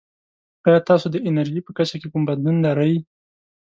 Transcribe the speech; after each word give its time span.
ایا 0.65 0.79
تاسو 0.89 1.05
د 1.11 1.15
انرژي 1.27 1.61
په 1.63 1.71
کچه 1.77 1.95
کې 2.01 2.07
کوم 2.11 2.23
بدلون 2.29 2.57
لرئ؟ 2.65 2.93